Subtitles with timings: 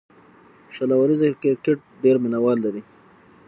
[0.75, 2.81] شل اوریز کرکټ ډېر مینه وال لري.